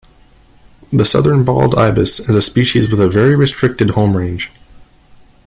The 0.91 1.05
southern 1.05 1.43
bald 1.43 1.75
ibis 1.75 2.19
is 2.19 2.33
a 2.33 2.41
species 2.41 2.89
with 2.89 2.99
a 3.01 3.07
very 3.07 3.35
restricted 3.35 3.89
homerange. 3.89 4.49